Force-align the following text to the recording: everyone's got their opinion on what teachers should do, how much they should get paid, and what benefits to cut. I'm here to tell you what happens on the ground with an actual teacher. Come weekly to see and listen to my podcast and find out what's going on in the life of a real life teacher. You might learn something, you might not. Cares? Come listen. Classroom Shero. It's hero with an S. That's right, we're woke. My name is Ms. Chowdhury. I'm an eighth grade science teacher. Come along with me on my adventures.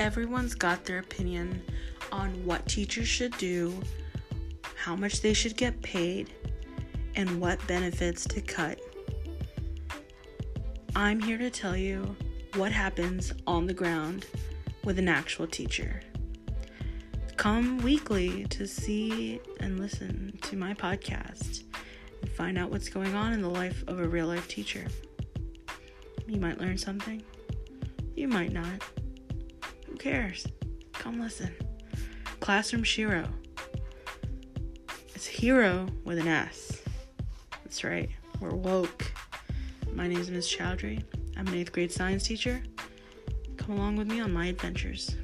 everyone's 0.00 0.54
got 0.54 0.82
their 0.86 0.98
opinion 0.98 1.62
on 2.10 2.30
what 2.46 2.66
teachers 2.66 3.06
should 3.06 3.36
do, 3.36 3.78
how 4.74 4.96
much 4.96 5.20
they 5.20 5.34
should 5.34 5.56
get 5.58 5.80
paid, 5.82 6.32
and 7.16 7.38
what 7.38 7.64
benefits 7.66 8.24
to 8.24 8.40
cut. 8.40 8.80
I'm 10.96 11.20
here 11.20 11.36
to 11.36 11.50
tell 11.50 11.76
you 11.76 12.16
what 12.54 12.72
happens 12.72 13.34
on 13.46 13.66
the 13.66 13.74
ground 13.74 14.24
with 14.84 14.98
an 14.98 15.06
actual 15.06 15.46
teacher. 15.46 16.00
Come 17.36 17.78
weekly 17.78 18.46
to 18.46 18.66
see 18.66 19.38
and 19.60 19.78
listen 19.78 20.38
to 20.42 20.56
my 20.56 20.72
podcast 20.72 21.62
and 22.22 22.30
find 22.30 22.56
out 22.58 22.70
what's 22.70 22.88
going 22.88 23.14
on 23.14 23.34
in 23.34 23.42
the 23.42 23.50
life 23.50 23.84
of 23.86 24.00
a 24.00 24.08
real 24.08 24.26
life 24.26 24.48
teacher. 24.48 24.86
You 26.26 26.40
might 26.40 26.58
learn 26.58 26.78
something, 26.78 27.22
you 28.16 28.28
might 28.28 28.52
not. 28.52 28.82
Cares? 30.00 30.46
Come 30.94 31.20
listen. 31.20 31.54
Classroom 32.40 32.84
Shero. 32.84 33.28
It's 35.14 35.26
hero 35.26 35.88
with 36.04 36.18
an 36.18 36.26
S. 36.26 36.80
That's 37.62 37.84
right, 37.84 38.08
we're 38.40 38.54
woke. 38.54 39.12
My 39.92 40.08
name 40.08 40.18
is 40.18 40.30
Ms. 40.30 40.48
Chowdhury. 40.48 41.04
I'm 41.36 41.46
an 41.48 41.54
eighth 41.54 41.72
grade 41.72 41.92
science 41.92 42.22
teacher. 42.26 42.62
Come 43.58 43.76
along 43.76 43.96
with 43.96 44.10
me 44.10 44.20
on 44.20 44.32
my 44.32 44.46
adventures. 44.46 45.16